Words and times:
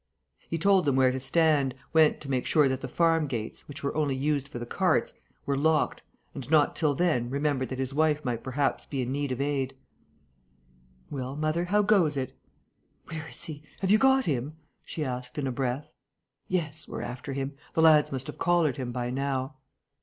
He 0.49 0.57
told 0.57 0.85
them 0.85 0.95
where 0.95 1.11
to 1.11 1.19
stand, 1.19 1.75
went 1.93 2.21
to 2.21 2.29
make 2.31 2.47
sure 2.47 2.67
that 2.67 2.81
the 2.81 2.87
farm 2.87 3.27
gates, 3.27 3.67
which 3.67 3.83
were 3.83 3.95
only 3.95 4.15
used 4.15 4.47
for 4.47 4.57
the 4.57 4.65
carts, 4.65 5.13
were 5.45 5.55
locked, 5.55 6.01
and, 6.33 6.49
not 6.49 6.75
till 6.75 6.95
then, 6.95 7.29
remembered 7.29 7.69
that 7.69 7.77
his 7.77 7.93
wife 7.93 8.25
might 8.25 8.43
perhaps 8.43 8.87
be 8.87 9.03
in 9.03 9.11
need 9.11 9.31
of 9.31 9.39
aid: 9.39 9.77
"Well, 11.11 11.35
mother, 11.35 11.65
how 11.65 11.83
goes 11.83 12.17
it?" 12.17 12.35
"Where 13.09 13.27
is 13.29 13.43
he? 13.43 13.61
Have 13.81 13.91
you 13.91 13.99
got 13.99 14.25
him?" 14.25 14.57
she 14.83 15.05
asked, 15.05 15.37
in 15.37 15.45
a 15.45 15.51
breath. 15.51 15.91
"Yes, 16.47 16.87
we're 16.87 17.03
after 17.03 17.33
him. 17.33 17.53
The 17.75 17.83
lads 17.83 18.11
must 18.11 18.25
have 18.25 18.39
collared 18.39 18.77
him 18.77 18.91
by 18.91 19.11
now." 19.11 19.57